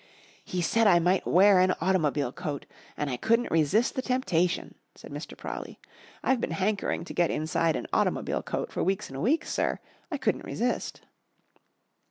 [0.43, 2.65] "He said I might wear an automobile coat.
[2.97, 5.37] And I couldn't resist the temptation," said Mr.
[5.37, 5.79] Prawley.
[6.23, 9.77] "I've been hankering to get inside an automobile coat for weeks and weeks, sir.
[10.09, 11.01] I couldn't resist."